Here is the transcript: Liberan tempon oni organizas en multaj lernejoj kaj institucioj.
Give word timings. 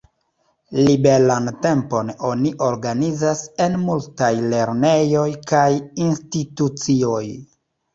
Liberan 0.87 1.51
tempon 1.65 2.09
oni 2.31 2.55
organizas 2.69 3.45
en 3.69 3.79
multaj 3.85 4.33
lernejoj 4.51 5.31
kaj 5.57 5.67
institucioj. 6.11 7.27